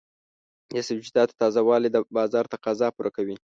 [0.71, 3.35] د سبزیجاتو تازه والي د بازار تقاضا پوره کوي.